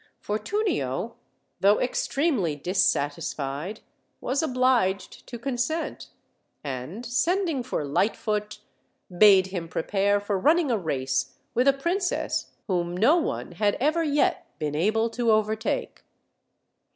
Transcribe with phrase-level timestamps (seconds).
[0.19, 1.13] Fortunio,
[1.59, 3.81] though extremely dissatis fied,
[4.19, 6.07] was obliged to consent;
[6.63, 8.61] and, sending for Lightfoot,
[9.15, 14.01] bade him prepare for running a race with a princess whom no one had ever
[14.03, 16.03] yet been able to overtake.